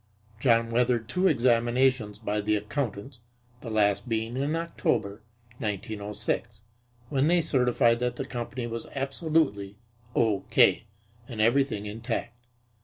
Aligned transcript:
John 0.39 0.71
weathered 0.71 1.07
two 1.07 1.27
examinations 1.27 2.17
by 2.17 2.41
the 2.41 2.55
accountants, 2.55 3.19
the 3.61 3.69
last 3.69 4.09
being 4.09 4.35
in 4.35 4.55
October, 4.55 5.21
1906, 5.59 6.63
when 7.09 7.27
they 7.27 7.39
certified 7.39 7.99
that 7.99 8.15
the 8.15 8.25
company 8.25 8.65
was 8.65 8.87
absolutely 8.95 9.77
"O.K." 10.15 10.85
and 11.27 11.39
everything 11.39 11.85
intact. 11.85 12.33